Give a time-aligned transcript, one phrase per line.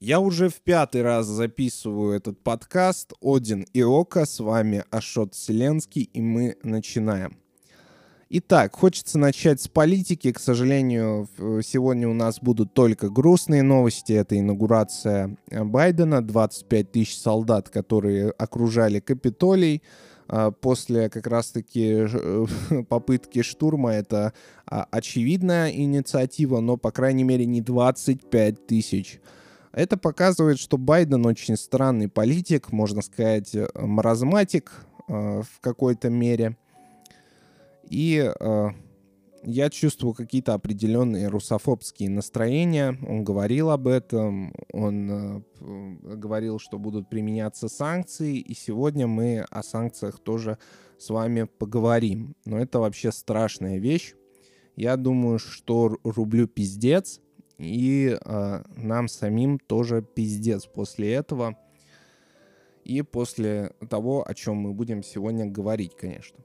[0.00, 4.26] Я уже в пятый раз записываю этот подкаст «Один и Ока».
[4.26, 7.36] С вами Ашот Вселенский, и мы начинаем.
[8.30, 10.30] Итак, хочется начать с политики.
[10.30, 11.28] К сожалению,
[11.64, 14.12] сегодня у нас будут только грустные новости.
[14.12, 19.82] Это инаугурация Байдена, 25 тысяч солдат, которые окружали Капитолий
[20.28, 22.06] а, после как раз-таки
[22.88, 23.94] попытки штурма.
[23.94, 24.32] Это
[24.64, 29.20] а, очевидная инициатива, но, по крайней мере, не 25 тысяч
[29.78, 34.72] это показывает, что Байден очень странный политик, можно сказать, э, маразматик
[35.06, 36.56] э, в какой-то мере.
[37.88, 38.68] И э,
[39.44, 42.98] я чувствую какие-то определенные русофобские настроения.
[43.06, 45.10] Он говорил об этом, он
[45.60, 50.58] э, говорил, что будут применяться санкции, и сегодня мы о санкциях тоже
[50.98, 52.34] с вами поговорим.
[52.44, 54.14] Но это вообще страшная вещь.
[54.74, 57.20] Я думаю, что рублю пиздец,
[57.58, 61.56] и э, нам самим тоже пиздец после этого.
[62.84, 66.38] И после того, о чем мы будем сегодня говорить, конечно.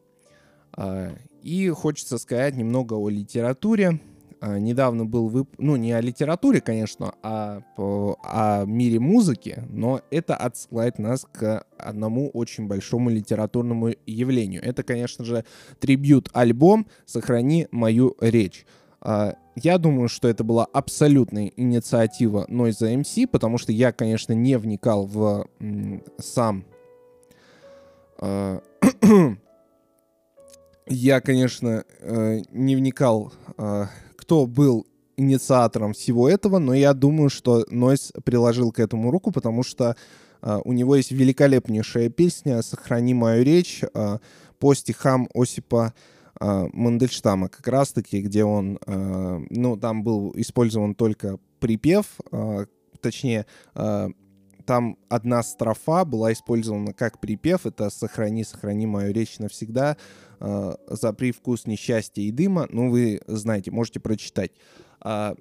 [0.75, 3.99] Э, и хочется сказать немного о литературе.
[4.41, 5.49] Э, недавно был вып...
[5.59, 8.17] Ну, не о литературе, конечно, а по...
[8.23, 14.63] о мире музыки, но это отсылает нас к одному очень большому литературному явлению.
[14.63, 15.45] Это, конечно же,
[15.79, 18.65] трибют-альбом «Сохрани мою речь».
[19.55, 25.05] Я думаю, что это была абсолютная инициатива Noise MC, потому что я, конечно, не вникал
[25.05, 25.47] в
[26.17, 26.65] сам...
[28.19, 28.59] Э,
[30.87, 34.87] я, конечно, э, не вникал, э, кто был
[35.17, 39.95] инициатором всего этого, но я думаю, что Noise приложил к этому руку, потому что
[40.65, 43.81] у него есть великолепнейшая песня «Сохрани мою речь»
[44.59, 45.93] по стихам Осипа
[46.73, 52.65] Мандельштама, как раз-таки, где он, э, ну, там был использован только припев, э,
[52.99, 54.09] точнее, э,
[54.65, 59.95] там одна строфа была использована как припев, это «Сохрани, сохрани мою речь навсегда»,
[60.39, 64.51] э, «За привкус несчастья и дыма», ну, вы знаете, можете прочитать.
[65.03, 65.35] Э,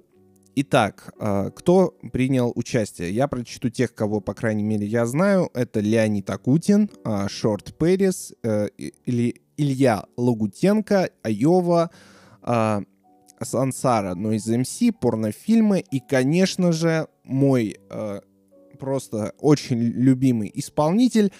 [0.55, 1.15] Итак,
[1.55, 3.09] кто принял участие?
[3.09, 5.49] Я прочту тех, кого, по крайней мере, я знаю.
[5.55, 6.91] Это Леонид Акутин,
[7.27, 11.89] Шорт Перес, или Илья Лагутенко, Айова,
[12.43, 12.81] э,
[13.41, 18.21] Сансара, из МС, порнофильмы и, конечно же, мой э,
[18.79, 21.31] просто очень любимый исполнитель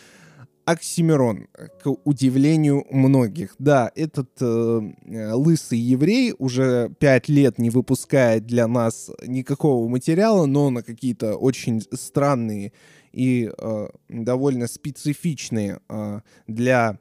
[0.65, 1.47] Оксимирон,
[1.83, 3.55] к удивлению многих.
[3.59, 10.69] Да, этот э, лысый еврей уже пять лет не выпускает для нас никакого материала, но
[10.69, 12.71] на какие-то очень странные
[13.11, 16.97] и э, довольно специфичные э, для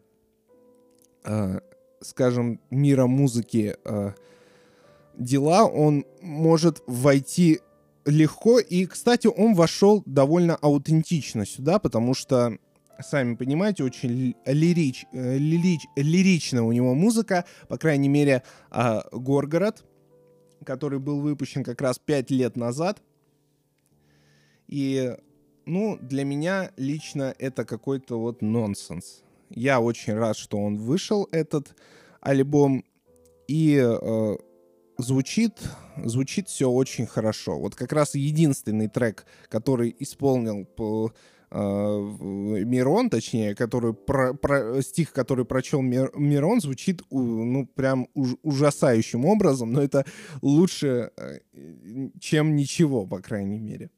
[2.04, 4.12] скажем, мира музыки э,
[5.16, 7.60] дела, он может войти
[8.04, 8.58] легко.
[8.58, 12.58] И, кстати, он вошел довольно аутентично сюда, потому что,
[13.00, 17.44] сами понимаете, очень лирич, э, лирич, лиричная у него музыка.
[17.68, 19.84] По крайней мере, э, Горгород,
[20.64, 23.02] который был выпущен как раз пять лет назад.
[24.68, 25.14] И,
[25.66, 29.22] ну, для меня лично это какой-то вот нонсенс.
[29.54, 31.74] Я очень рад, что он вышел, этот
[32.20, 32.84] альбом.
[33.48, 34.36] И э,
[34.98, 35.52] звучит,
[36.04, 37.58] звучит все очень хорошо.
[37.58, 41.12] Вот как раз единственный трек, который исполнил по,
[41.50, 48.36] э, Мирон, точнее, который про, про, стих, который прочел Мир, Мирон, звучит ну прям уж,
[48.42, 50.04] ужасающим образом, но это
[50.40, 51.40] лучше, э,
[52.20, 53.90] чем ничего, по крайней мере.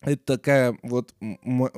[0.00, 1.14] Это такая вот,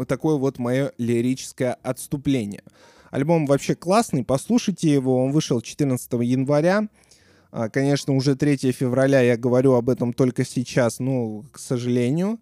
[0.06, 2.62] такое вот мое лирическое отступление.
[3.10, 6.88] Альбом вообще классный, послушайте его, он вышел 14 января.
[7.50, 12.38] А, конечно, уже 3 февраля я говорю об этом только сейчас, ну, к сожалению.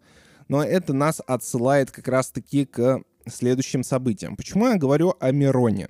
[0.49, 4.37] Но это нас отсылает как раз-таки к следующим событиям.
[4.37, 5.89] Почему я говорю о Мироне?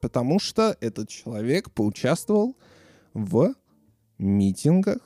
[0.00, 2.56] Потому что этот человек поучаствовал
[3.12, 3.54] в
[4.18, 4.98] митингах.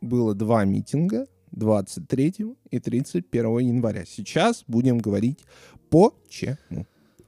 [0.00, 1.26] Было два митинга
[1.58, 2.34] 23
[2.70, 4.04] и 31 января.
[4.06, 5.44] Сейчас будем говорить
[5.90, 6.86] почему.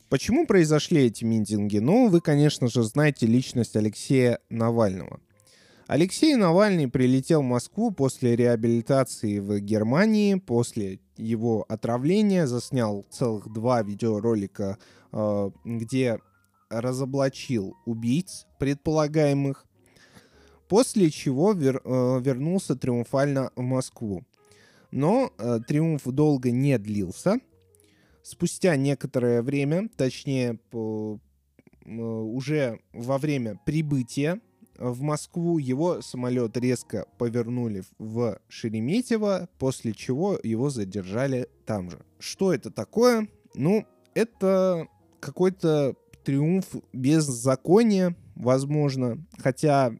[0.08, 1.78] Почему произошли эти митинги?
[1.78, 5.20] Ну, вы, конечно же, знаете личность Алексея Навального.
[5.86, 13.82] Алексей Навальный прилетел в Москву после реабилитации в Германии, после его отравления, заснял целых два
[13.82, 14.78] видеоролика,
[15.12, 16.18] э, где
[16.70, 19.66] разоблачил убийц предполагаемых,
[20.70, 24.24] после чего вер, э, вернулся триумфально в Москву.
[24.92, 27.40] Но э, триумф долго не длился.
[28.22, 31.18] Спустя некоторое время, точнее, по,
[31.84, 34.40] э, уже во время прибытия
[34.78, 41.98] в Москву, его самолет резко повернули в Шереметьево, после чего его задержали там же.
[42.20, 43.26] Что это такое?
[43.54, 43.84] Ну,
[44.14, 44.86] это
[45.18, 49.98] какой-то триумф беззакония, возможно, хотя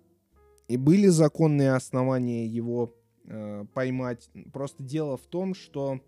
[0.71, 2.95] и были законные основания его
[3.25, 4.31] э, поймать.
[4.53, 6.01] Просто дело в том, что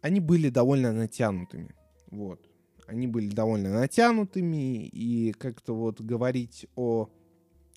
[0.00, 1.74] они были довольно натянутыми.
[2.10, 2.40] Вот.
[2.86, 7.10] Они были довольно натянутыми, и как-то вот говорить о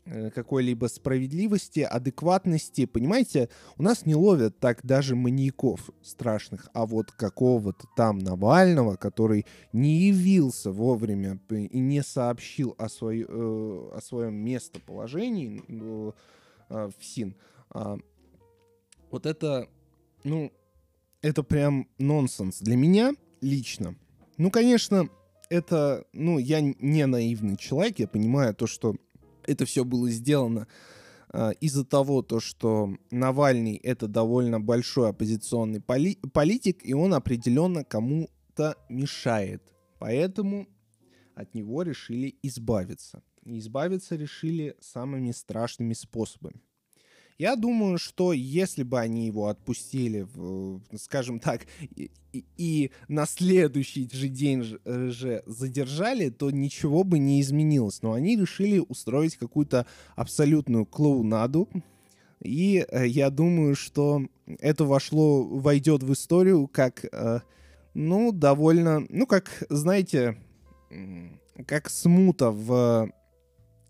[0.06, 2.86] какой-либо справедливости, адекватности.
[2.86, 9.46] Понимаете, у нас не ловят так даже маньяков страшных, а вот какого-то там Навального, который
[9.74, 16.12] не явился вовремя и не сообщил о, свой, э, о своем местоположении э,
[16.70, 17.36] в СИН.
[17.72, 17.98] А,
[19.10, 19.68] вот это,
[20.24, 20.52] ну,
[21.22, 23.96] это прям нонсенс для меня лично.
[24.38, 25.10] Ну, конечно,
[25.50, 28.96] это, ну, я не наивный человек, я понимаю то, что
[29.48, 30.68] это все было сделано
[31.34, 37.84] э, из-за того, то, что Навальный это довольно большой оппозиционный поли- политик, и он определенно
[37.84, 39.62] кому-то мешает.
[40.00, 40.68] Поэтому
[41.36, 43.22] от него решили избавиться.
[43.44, 46.62] И избавиться решили самыми страшными способами.
[47.38, 52.12] Я думаю, что если бы они его отпустили, в, скажем так, и,
[52.58, 58.02] и, на следующий же день же задержали, то ничего бы не изменилось.
[58.02, 59.86] Но они решили устроить какую-то
[60.16, 61.68] абсолютную клоунаду.
[62.42, 64.22] И э, я думаю, что
[64.60, 67.40] это вошло, войдет в историю как, э,
[67.94, 70.38] ну, довольно, ну, как, знаете,
[71.68, 73.10] как смута в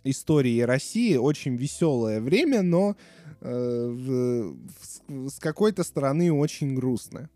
[0.03, 1.15] истории России.
[1.15, 2.95] Очень веселое время, но
[3.45, 4.53] э,
[5.29, 7.29] с какой-то стороны очень грустно.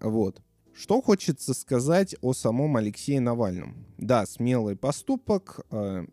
[0.00, 0.42] Вот.
[0.74, 3.86] Что хочется сказать о самом Алексее Навальном?
[3.98, 6.06] Да, смелый поступок э,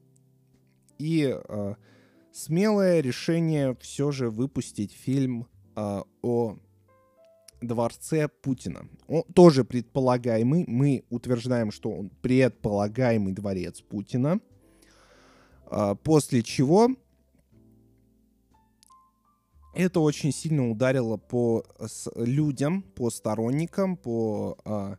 [0.99, 1.75] и э,
[2.31, 6.57] смелое решение все же выпустить фильм э, о
[7.61, 8.87] дворце Путина.
[9.07, 10.65] Он тоже предполагаемый.
[10.67, 14.39] Мы утверждаем, что он предполагаемый дворец Путина.
[15.71, 16.89] Э, после чего
[19.73, 21.63] это очень сильно ударило по
[22.15, 24.97] людям, по сторонникам, по а,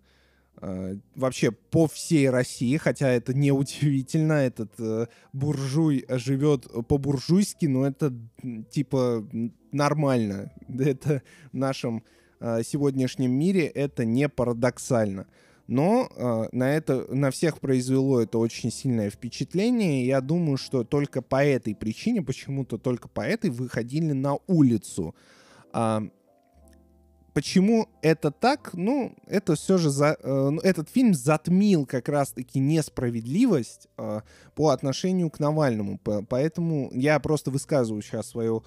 [0.56, 7.86] а, вообще по всей России, хотя это не удивительно, этот а, буржуй живет по-буржуйски, но
[7.86, 8.14] это
[8.70, 9.26] типа
[9.72, 10.52] нормально.
[10.68, 11.22] Это
[11.52, 12.04] в нашем
[12.38, 15.26] а, сегодняшнем мире это не парадоксально.
[15.66, 20.06] Но э, на, это, на всех произвело это очень сильное впечатление.
[20.06, 25.14] Я думаю, что только по этой причине, почему-то только по этой, выходили на улицу.
[25.72, 26.02] А,
[27.32, 28.70] почему это так?
[28.74, 34.20] Ну, это все же за, э, ну, этот фильм затмил как раз-таки несправедливость э,
[34.54, 35.98] по отношению к Навальному.
[36.28, 38.62] Поэтому я просто высказываю сейчас свое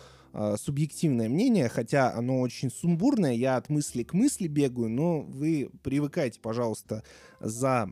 [0.58, 6.40] субъективное мнение, хотя оно очень сумбурное, я от мысли к мысли бегаю, но вы привыкайте,
[6.42, 7.04] пожалуйста,
[7.40, 7.90] за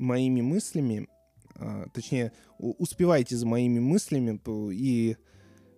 [0.00, 1.08] моими мыслями,
[1.56, 4.40] э, точнее, успевайте за моими мыслями
[4.72, 5.16] и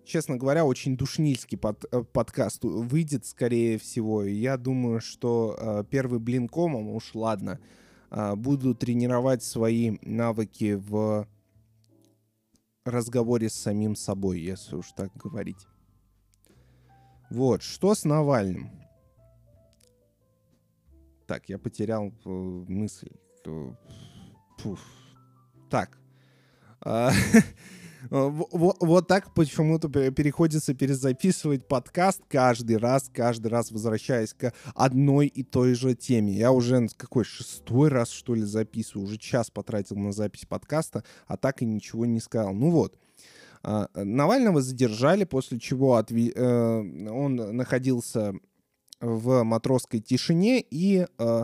[0.05, 4.23] честно говоря, очень душнильский под, э, подкаст выйдет, скорее всего.
[4.23, 7.59] Я думаю, что э, первый блин комом, уж ладно,
[8.35, 11.27] буду тренировать свои навыки в
[12.85, 15.65] разговоре с самим собой, если уж так говорить.
[17.33, 18.69] Вот, что с Навальным?
[21.25, 23.09] Так, я потерял э, мысль.
[24.59, 24.79] Фуф.
[25.67, 25.97] Так.
[26.81, 27.11] А,
[28.11, 35.41] вот, вот так почему-то переходится перезаписывать подкаст каждый раз, каждый раз возвращаясь к одной и
[35.41, 36.33] той же теме.
[36.33, 39.07] Я уже какой шестой раз, что ли, записываю.
[39.07, 42.53] Уже час потратил на запись подкаста, а так и ничего не сказал.
[42.53, 42.99] Ну вот.
[43.63, 46.31] А, Навального задержали, после чего отве...
[46.35, 46.79] Э,
[47.09, 48.33] он находился
[48.99, 51.43] в матросской тишине, и э,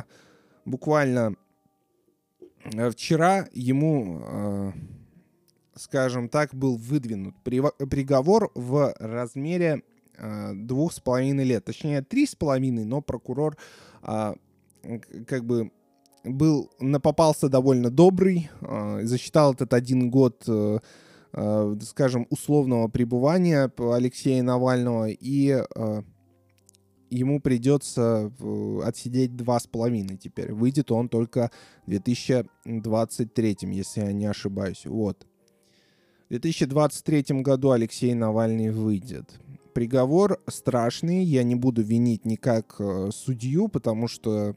[0.66, 1.36] буквально
[2.66, 4.74] э, вчера ему,
[5.76, 9.84] скажем так, был выдвинут приговор в размере
[10.54, 13.56] двух с половиной лет, точнее три с половиной, но прокурор
[14.02, 14.36] а,
[15.26, 15.72] как бы
[16.26, 16.70] был
[17.02, 18.50] попался довольно добрый,
[19.04, 20.80] засчитал этот один год Э,
[21.32, 26.02] скажем, условного пребывания Алексея Навального, и э,
[27.10, 28.32] ему придется
[28.84, 30.54] отсидеть два с половиной теперь.
[30.54, 31.52] Выйдет он только
[31.86, 34.86] в 2023, если я не ошибаюсь.
[34.86, 35.28] Вот.
[36.26, 39.40] В 2023 году Алексей Навальный выйдет.
[39.74, 44.56] Приговор страшный, я не буду винить никак э, судью, потому что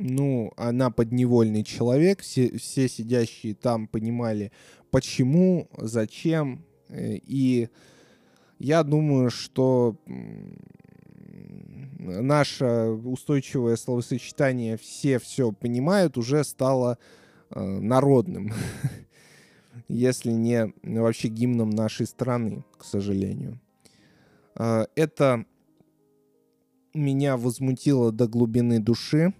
[0.00, 4.50] ну, она подневольный человек, все, все сидящие там понимали,
[4.90, 6.64] почему, зачем.
[6.88, 7.68] Э, и
[8.58, 9.96] я думаю, что
[11.98, 12.66] наше
[13.04, 16.98] устойчивое словосочетание «все все понимают» уже стало
[17.50, 18.52] э, народным,
[19.88, 23.60] если не вообще гимном нашей страны, к сожалению.
[24.56, 25.44] Э, это
[26.94, 29.32] меня возмутило до глубины души,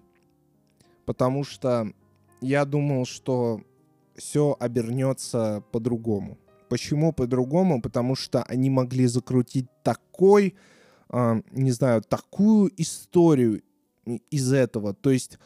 [1.05, 1.93] потому что
[2.41, 3.61] я думал, что
[4.21, 6.39] все обернется по-другому.
[6.69, 7.81] Почему по-другому?
[7.81, 10.55] Потому что они могли закрутить такой,
[11.09, 13.63] э, не знаю, такую историю
[14.31, 14.93] из этого.
[14.93, 15.39] То есть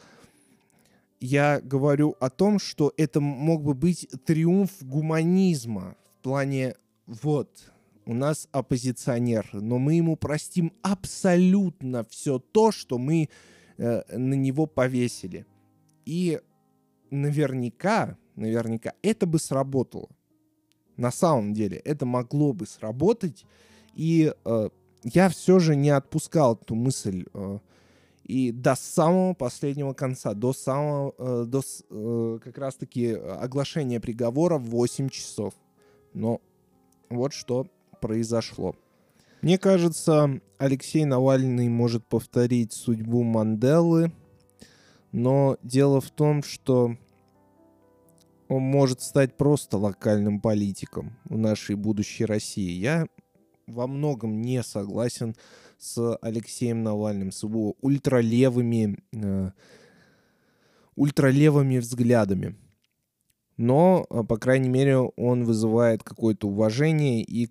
[1.21, 6.75] я говорю о том, что это мог бы быть триумф гуманизма в плане
[7.07, 7.71] вот
[8.05, 13.29] у нас оппозиционер, но мы ему простим абсолютно все то, что мы
[13.77, 15.45] э, на него повесили.
[16.05, 16.39] И
[17.09, 20.09] наверняка, наверняка это бы сработало.
[20.97, 23.45] На самом деле это могло бы сработать,
[23.93, 24.69] и э,
[25.03, 27.59] я все же не отпускал эту мысль э,
[28.23, 34.69] и до самого последнего конца, до самого, э, до э, как раз-таки оглашения приговора в
[34.69, 35.53] 8 часов.
[36.13, 36.41] Но
[37.09, 37.67] вот что
[38.01, 38.75] произошло.
[39.41, 44.11] Мне кажется, Алексей Навальный может повторить судьбу Манделы,
[45.11, 46.97] но дело в том, что
[48.47, 52.71] он может стать просто локальным политиком в нашей будущей России.
[52.71, 53.07] Я
[53.67, 55.35] во многом не согласен
[55.77, 59.51] с Алексеем Навальным, с его ультралевыми, э,
[60.95, 62.55] ультралевыми взглядами.
[63.57, 67.47] Но, э, по крайней мере, он вызывает какое-то уважение, и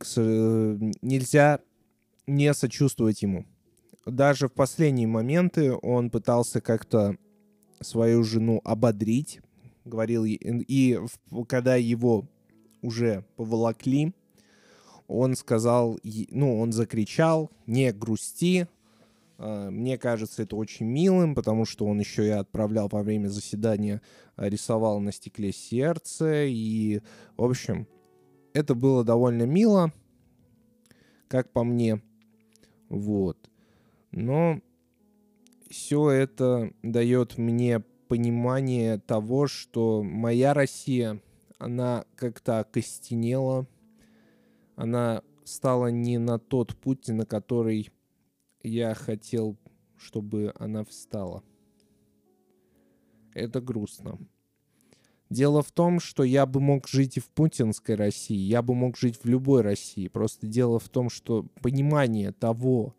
[1.02, 1.60] нельзя
[2.26, 3.46] не сочувствовать ему.
[4.06, 7.16] Даже в последние моменты он пытался как-то
[7.80, 9.40] свою жену ободрить,
[9.84, 10.98] говорил, и
[11.48, 12.26] когда его
[12.82, 14.12] уже поволокли,
[15.06, 18.68] он сказал, ну, он закричал, не грусти.
[19.36, 24.00] А, мне кажется, это очень милым, потому что он еще и отправлял во время заседания,
[24.36, 26.44] а, рисовал на стекле сердце.
[26.46, 27.00] И,
[27.36, 27.86] в общем,
[28.54, 29.92] это было довольно мило,
[31.28, 32.00] как по мне.
[32.88, 33.50] Вот.
[34.10, 34.60] Но
[35.68, 37.82] все это дает мне
[38.14, 41.20] понимание того, что моя Россия,
[41.58, 43.66] она как-то окостенела,
[44.76, 47.90] она стала не на тот путь, на который
[48.62, 49.56] я хотел,
[49.96, 51.42] чтобы она встала.
[53.32, 54.16] Это грустно.
[55.28, 58.96] Дело в том, что я бы мог жить и в путинской России, я бы мог
[58.96, 60.06] жить в любой России.
[60.06, 62.94] Просто дело в том, что понимание того,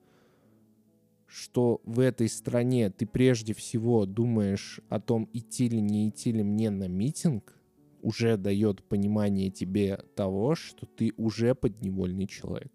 [1.28, 6.44] что в этой стране ты прежде всего думаешь о том, идти ли не идти ли
[6.44, 7.56] мне на митинг,
[8.02, 12.72] уже дает понимание тебе того, что ты уже подневольный человек.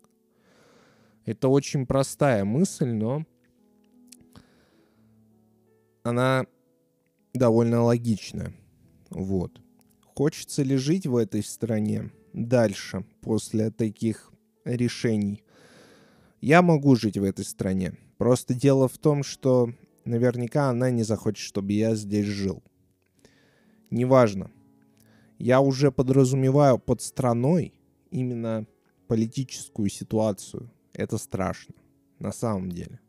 [1.25, 3.25] Это очень простая мысль, но
[6.03, 6.47] она
[7.33, 8.53] довольно логичная.
[9.11, 9.61] Вот.
[10.03, 14.33] Хочется ли жить в этой стране дальше, после таких
[14.65, 15.45] решений?
[16.41, 17.95] Я могу жить в этой стране.
[18.21, 19.73] Просто дело в том, что
[20.05, 22.63] наверняка она не захочет, чтобы я здесь жил.
[23.89, 24.51] Неважно.
[25.39, 27.73] Я уже подразумеваю под страной
[28.11, 28.67] именно
[29.09, 30.71] политическую ситуацию.
[30.93, 31.75] Это страшно,
[32.19, 33.01] на самом деле.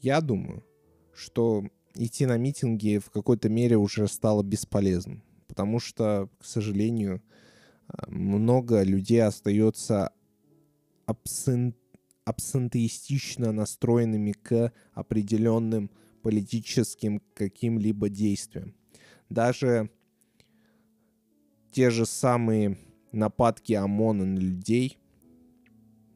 [0.00, 0.64] Я думаю,
[1.14, 1.62] что
[1.94, 7.22] идти на митинги в какой-то мере уже стало бесполезным, потому что, к сожалению,
[8.08, 10.10] много людей остается
[11.04, 11.76] абсент
[12.26, 15.90] абсентеистично настроенными к определенным
[16.22, 18.74] политическим каким-либо действиям.
[19.30, 19.90] Даже
[21.70, 22.76] те же самые
[23.12, 24.98] нападки ОМОНа на людей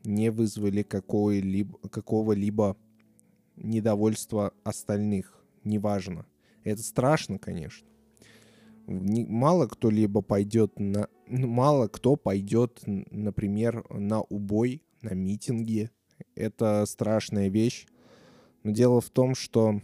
[0.05, 2.77] не вызвали какого-либо,
[3.57, 5.41] недовольства остальных.
[5.63, 6.27] Неважно.
[6.65, 7.87] Это страшно, конечно.
[8.87, 11.09] Мало кто либо пойдет на...
[11.29, 15.91] Мало кто пойдет, например, на убой, на митинги
[16.35, 17.87] это страшная вещь.
[18.63, 19.81] Но дело в том, что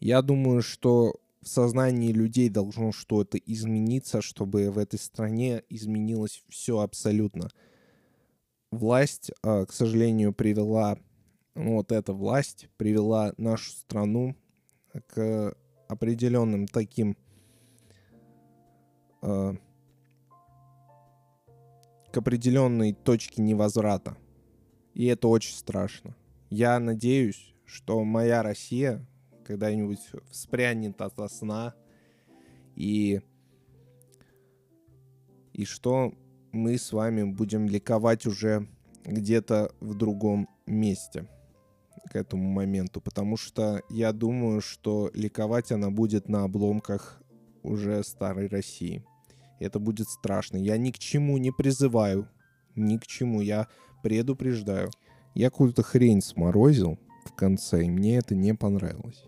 [0.00, 6.80] я думаю, что в сознании людей должно что-то измениться, чтобы в этой стране изменилось все
[6.80, 7.48] абсолютно.
[8.70, 10.98] Власть, а, к сожалению, привела,
[11.54, 14.36] ну, вот эта власть привела нашу страну
[15.06, 15.56] к
[15.88, 17.16] определенным таким
[19.22, 19.56] а,
[22.12, 24.16] к определенной точке невозврата.
[24.98, 26.16] И это очень страшно.
[26.50, 29.06] Я надеюсь, что моя Россия
[29.44, 31.74] когда-нибудь вспрянет от сна
[32.74, 33.20] и
[35.52, 36.12] и что
[36.50, 38.66] мы с вами будем ликовать уже
[39.04, 41.28] где-то в другом месте
[42.10, 47.22] к этому моменту, потому что я думаю, что ликовать она будет на обломках
[47.62, 49.04] уже старой России.
[49.60, 50.56] Это будет страшно.
[50.56, 52.28] Я ни к чему не призываю,
[52.74, 53.40] ни к чему.
[53.40, 53.68] Я
[54.02, 54.90] предупреждаю.
[55.34, 59.24] Я какую-то хрень сморозил в конце, и мне это не понравилось.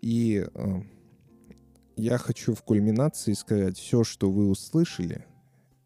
[0.00, 0.82] И э,
[1.96, 5.24] я хочу в кульминации сказать, все, что вы услышали,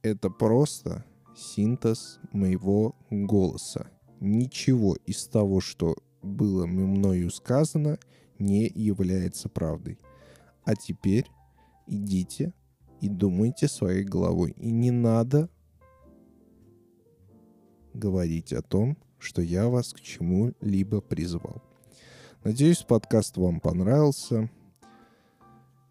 [0.02, 1.04] это просто
[1.34, 3.90] синтез моего голоса.
[4.20, 7.98] Ничего из того, что было мною сказано,
[8.38, 9.98] не является правдой.
[10.64, 11.26] А теперь
[11.86, 12.52] идите
[13.00, 14.54] и думайте своей головой.
[14.58, 15.48] И не надо
[17.94, 21.62] говорить о том, что я вас к чему-либо призвал.
[22.44, 24.50] Надеюсь, подкаст вам понравился.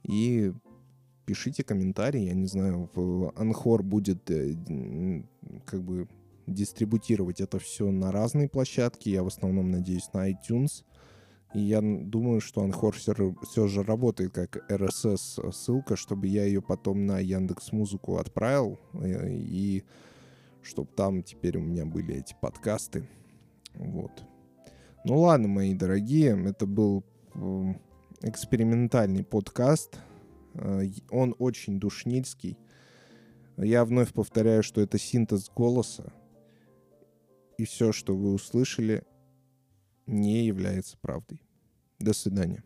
[0.04, 0.52] И
[1.26, 2.22] пишите комментарии.
[2.22, 4.56] Я не знаю, в Анхор будет э,
[5.66, 6.08] как бы
[6.48, 9.10] дистрибутировать это все на разные площадки.
[9.10, 10.84] Я в основном надеюсь на iTunes.
[11.54, 16.62] И я думаю, что Анхор все, все же работает как RSS ссылка, чтобы я ее
[16.62, 18.80] потом на Яндекс Музыку отправил.
[18.94, 19.84] Э, и
[20.62, 23.08] чтобы там теперь у меня были эти подкасты.
[23.74, 24.24] Вот.
[25.04, 27.04] Ну ладно, мои дорогие, это был
[27.34, 27.82] эм,
[28.22, 30.00] экспериментальный подкаст.
[30.54, 32.58] Э, он очень душнильский.
[33.58, 36.14] Я вновь повторяю, что это синтез голоса.
[37.58, 39.04] И все, что вы услышали,
[40.08, 41.42] не является правдой.
[42.00, 42.64] До свидания.